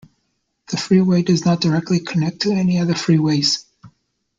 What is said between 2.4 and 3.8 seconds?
any other freeways.